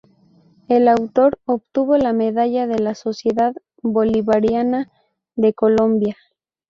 [0.67, 3.53] El autor obtuvo la medalla de la Sociedad
[3.83, 4.89] Bolivariana
[5.35, 6.17] de Colombia.